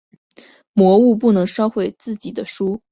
[0.73, 2.79] 魔物不能烧毁自己的书。